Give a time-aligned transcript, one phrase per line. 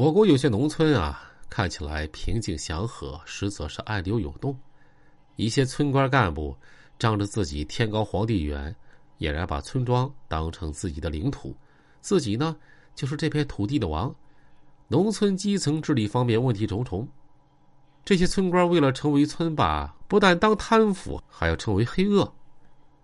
[0.00, 4.58] 我国有些农村啊，看起来平静祥和，实则是暗流涌动。
[5.36, 6.56] 一些村官干部
[6.98, 8.74] 仗着自己天高皇帝远，
[9.18, 11.54] 俨然把村庄当成自己的领土，
[12.00, 12.56] 自己呢
[12.94, 14.10] 就是这片土地的王。
[14.88, 17.06] 农村基层治理方面问题重重，
[18.02, 22.32] 这些村官为了成为村霸，不但当贪腐，还要成为黑恶。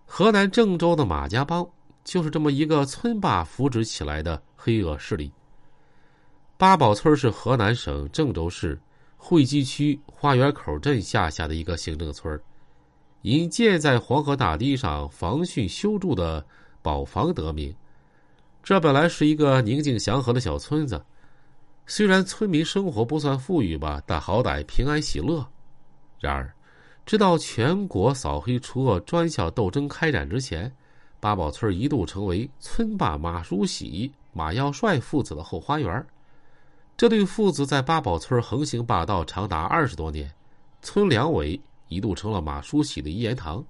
[0.07, 1.69] 河南郑州的马家帮
[2.05, 5.31] 就是这么一个村霸扶植起来的黑恶势力。
[6.59, 8.81] 八宝村是河南省郑州市
[9.19, 12.41] 惠济区花园口镇下辖的一个行政村
[13.21, 16.43] 因建在黄河大堤上防汛修筑的
[16.81, 17.75] 宝房得名。
[18.63, 21.05] 这本来是一个宁静祥和的小村子，
[21.85, 25.47] 虽然村民生活不算富裕吧，但好歹平安喜乐。
[26.19, 26.51] 然而，
[27.05, 30.73] 直到全国扫黑除恶专项斗争开展之前，
[31.21, 36.07] 八宝村一度成为村霸马书喜、马耀帅父子的后花园。
[36.97, 40.33] 这对父子在八宝村横行霸道长达二十多年，
[40.81, 43.63] 村两委一度成了马书喜的一言堂。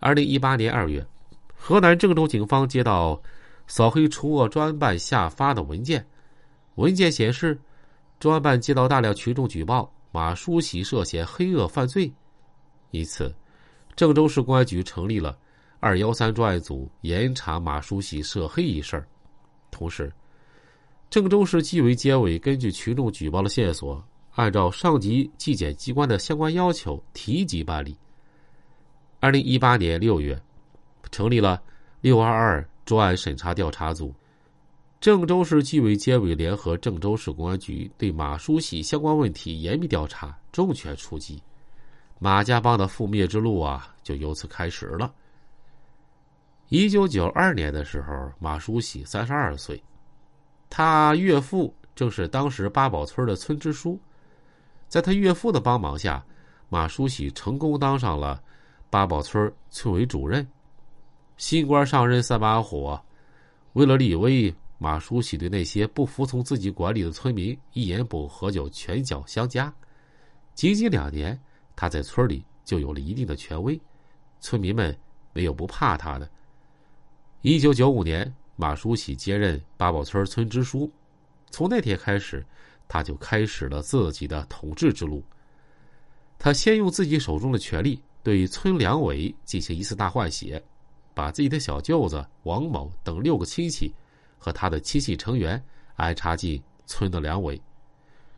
[0.00, 1.06] 二零一八年二月，
[1.54, 3.22] 河南郑州警方接到
[3.68, 6.04] 扫黑除恶专办下发的文件，
[6.74, 7.56] 文件显示，
[8.18, 12.12] 专办接到大量群众举报马书喜涉嫌黑恶犯罪，
[12.90, 13.32] 因此，
[13.94, 15.38] 郑州市公安局成立了
[15.78, 19.00] “二幺三”专案组严查马书喜涉黑一事，
[19.70, 20.12] 同时。
[21.08, 27.96] 郑州市纪委监委根据群众举报的线索，按照上级纪检机关的相关要求提级办理。
[29.20, 30.38] 二零一八年六月，
[31.10, 31.62] 成立了
[32.02, 34.12] “六二二”专案审查调查组，
[35.00, 41.42] 郑州市纪委监委联合郑州市公安局对马书喜相关问题严密调查，重拳出击，
[42.18, 45.14] 马家帮的覆灭之路啊，就由此开始了。
[46.68, 49.82] 一九九二年的时候，马书喜三十二岁。
[50.76, 53.98] 他岳父正是当时八宝村的村支书，
[54.88, 56.22] 在他岳父的帮忙下，
[56.68, 58.42] 马书喜成功当上了
[58.90, 60.46] 八宝村村委主任。
[61.38, 63.02] 新官上任三把火，
[63.72, 69.72] 为了立威，马书喜对那些不服从自己管理的村民一言不合就拳脚相加。
[70.54, 71.40] 仅仅两年，
[71.74, 73.80] 他在村里就有了一定的权威，
[74.40, 74.94] 村民们
[75.32, 76.28] 没有不怕他的。
[77.40, 78.30] 一九九五年。
[78.56, 80.90] 马书喜接任八宝村村支书，
[81.50, 82.44] 从那天开始，
[82.88, 85.22] 他就开始了自己的统治之路。
[86.38, 90.62] 他先用自己手中的权力对村两委进行一次大换血，
[91.14, 93.94] 把自己的小舅子王某等六个亲戚
[94.38, 95.62] 和他的亲戚成员
[95.94, 97.60] 安插进村的两委，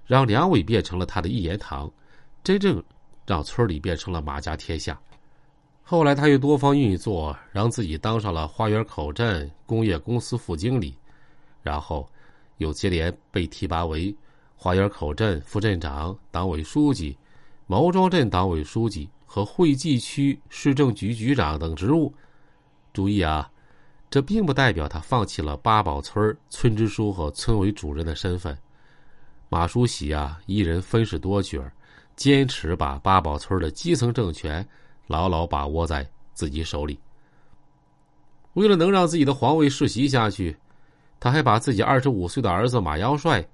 [0.05, 1.91] 让两委变成了他的一言堂，
[2.43, 2.83] 真正
[3.27, 5.01] 让村里变成了马家天下。
[5.91, 10.95] 后来，他又多方运作，让自己当上了花园口镇工业公司副经理，
[11.63, 12.07] 然后
[12.59, 14.15] 又接连被提拔为
[14.55, 17.17] 花园口镇副镇长、党委书记、
[17.67, 22.13] 毛庄镇党委书记和惠济区市政局局长等职务。
[22.93, 23.51] 注意啊，
[24.11, 28.55] 这并不代表他放弃了八宝村村支书和村委主任的身份。
[29.49, 31.59] 马书喜啊，一人分饰多角，
[32.15, 34.69] 坚持把八宝村的基层政权。
[35.09, 37.01] 牢牢把握在自己手里。
[38.53, 40.57] 为了能让自己的皇位世袭下去，
[41.19, 43.45] 他还把自己二十五岁的儿子马耀帅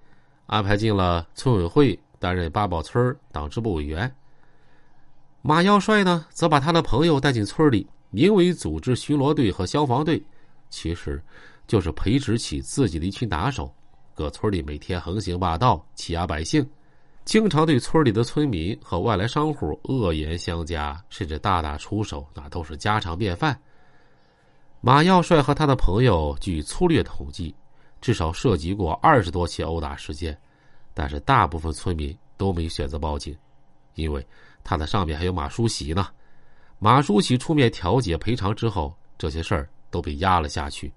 [0.47, 4.15] 安排进了村委会，担任八宝村党支部委员。
[5.43, 10.23] 马耀帅呢，则把他的朋友带进村里，名为组织巡逻队和消防队，
[10.71, 11.23] 其实
[11.67, 13.71] 就是培植起自己的一群打手，
[14.15, 16.67] 搁村里每天横行霸道，欺压百姓。
[17.25, 23.59] 经常对村里的村民和外来商户恶言相加，甚至大打出手，那都是家常便饭。
[24.83, 27.55] 马耀帅和他的朋友，据粗略统计，
[28.03, 30.39] 至少涉及过二十多起殴打事件，
[30.93, 33.35] 但是大部分村民都没选择报警，
[33.95, 34.25] 因为
[34.63, 36.07] 他的上面还有马书喜呢。
[36.79, 40.93] 马书喜出面调解赔偿之后，这些事儿都被压了下去。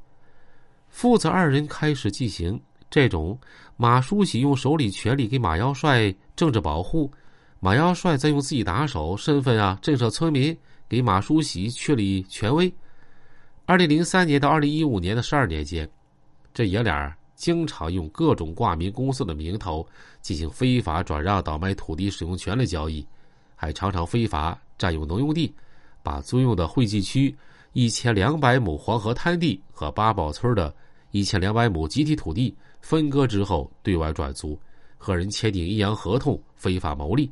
[0.89, 2.61] 父子二人开始进行。
[2.89, 3.37] 这种
[3.75, 7.11] 马书喜用手里权力给马耀帅政治保护，
[7.59, 10.55] 马要帅再用自己打手身份啊震慑村民，
[10.87, 12.71] 给马书喜确立权威。
[13.65, 15.89] 二零零三年到二零一五年的十二年间，
[16.53, 19.85] 这爷俩经常用各种挂名公司的名头
[20.21, 23.05] 进行非法转让倒卖土地使用权的交易，
[23.55, 25.51] 还常常非法占用农用地，
[26.03, 27.35] 把租用的惠济区
[27.73, 30.71] 一千两百亩黄河滩地和八宝村的
[31.09, 32.55] 一千两百亩集体土地。
[32.79, 34.57] 分割之后对外转租，
[34.97, 37.31] 和人签订阴阳合同，非法牟利。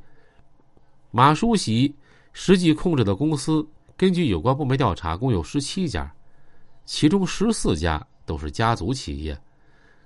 [1.12, 1.94] 马书喜
[2.34, 3.66] 实际控制的公司，
[3.96, 6.14] 根据有关部门调查，共有十七家，
[6.86, 9.38] 其中十四家都是家族企业。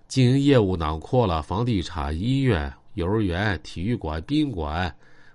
[0.07, 4.93] 经营业务囊括了房地产、医院、幼儿园、体育馆、宾馆、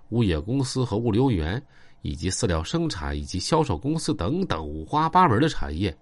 [0.09, 1.61] 物业公司和物流园，
[2.01, 5.95] 以及饲料生产以及销售公司等等五花八门的产业，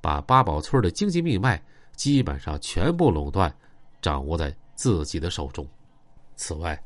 [0.00, 1.62] 把八宝村的经济命脉
[1.94, 3.54] 基本上全部垄断，
[4.00, 5.66] 掌握在自己的手中。
[6.36, 6.80] 此外，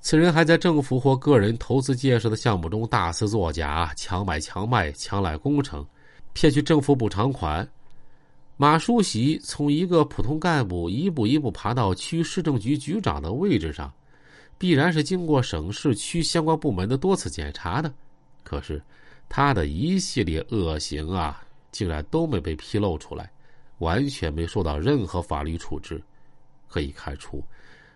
[0.00, 5.86] 此人还在政府或个人投资建设的项目中大肆作假，强买强卖，强揽工程，
[6.32, 7.66] 骗取政府补偿款。
[8.56, 13.92] 马书喜从一个普通干部一步一步爬到区市政局局长的位置上，
[14.58, 17.92] 必然是经过省市区相关部门的多次检查的。
[18.42, 18.82] 可是，
[19.28, 23.30] 他的一系列恶行啊，竟然都没被披露出来，
[23.78, 26.02] 完全没受到任何法律处置。
[26.68, 27.42] 可以看出，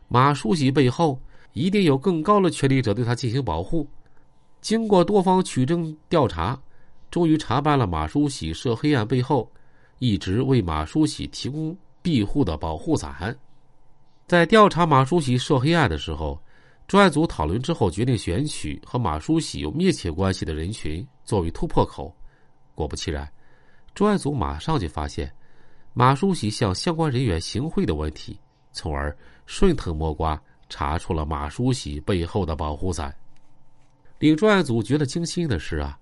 [0.09, 1.21] 马书喜背后
[1.53, 3.89] 一定有更高的权力者对他进行保护。
[4.61, 6.61] 经过多方取证调查，
[7.11, 9.51] 终于查办了马书喜涉黑案背后。
[9.99, 13.39] 一直为马书喜提供庇护的保护伞，
[14.27, 16.37] 在调查马书喜涉黑案的时候，
[16.89, 22.13] 专案组讨论之后决定选取和马书喜有密切关系的人群作为突破口。
[22.75, 23.33] 果不其然，
[23.95, 25.33] 专案组马上就发现
[25.95, 28.37] 马书喜向相关人员行贿的问题，
[28.73, 29.17] 从而
[29.47, 33.15] 顺藤摸瓜查出了马书喜背后的保护伞。
[34.19, 35.99] 令专案组觉得惊心的是啊，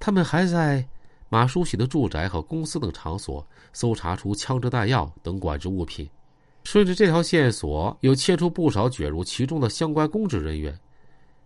[0.00, 0.86] 他们还在。
[1.30, 6.08] 马书喜的住宅和公司等场所搜查出枪支弹药等管制物品，
[6.62, 10.78] 顺着这条线索又牵出不少卷入其中的相关公职人员，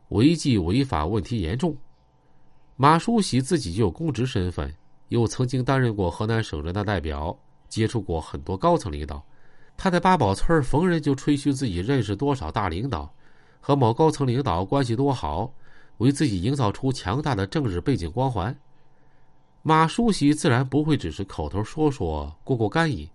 [0.08, 1.74] 违纪违法问题严重。
[2.76, 4.70] 马书喜自己就有公职身份，
[5.08, 7.34] 又曾经担任过河南省人大代表，
[7.68, 9.24] 接触过很多高层领导。
[9.78, 13.08] 他在八宝村逢人就吹嘘自己认识多少大领导，
[13.60, 15.50] 和某高层领导关系多好，
[15.98, 18.54] 为自己营造出强大的政治背景光环。
[19.62, 23.08] 马书喜自然不会只是口头说说过过干瘾，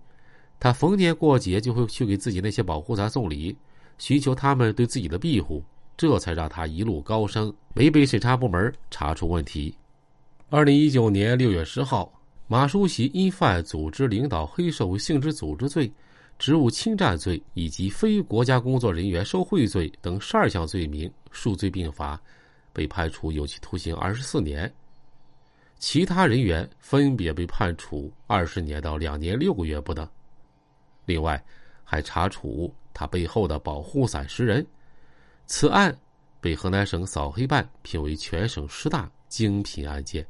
[0.57, 3.57] 他逢年过节就会去给自己那些保护伞送礼，
[3.97, 5.61] 寻求他们对自己的庇护，
[5.97, 9.75] 这才让他一路高升，没被审查部门查出问题。
[10.49, 12.09] 二零一九年六月十号，
[12.47, 15.91] 马书喜因犯组织领导黑社会性质组织罪、
[16.37, 22.19] 职务侵占罪以及非国家工作人员受贿罪等十二项罪名，数罪并罚，
[22.73, 24.71] 被判处有期徒刑二十四年。
[25.77, 30.07] 其他人员分别被判处二十年到两年六个月不等。
[31.05, 31.43] 另外，
[31.83, 34.65] 还查处他背后的保护伞十人。
[35.45, 35.95] 此案
[36.39, 40.25] 被河南省扫黑办评为全省十大精品案件。